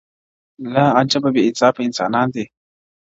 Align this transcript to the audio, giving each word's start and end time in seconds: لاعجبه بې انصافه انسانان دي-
لاعجبه 0.73 1.29
بې 1.35 1.41
انصافه 1.49 1.81
انسانان 1.87 2.27
دي- 2.35 2.43